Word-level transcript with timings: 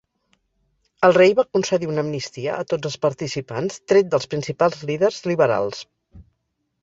El 1.07 1.11
rei 1.17 1.33
va 1.39 1.43
concedir 1.57 1.89
una 1.89 2.03
amnistia 2.05 2.55
a 2.63 2.63
tots 2.73 2.89
els 2.89 2.97
participants 3.05 3.77
tret 3.91 4.09
dels 4.15 4.27
principals 4.31 4.83
líders 4.93 5.19
liberals. 5.33 5.85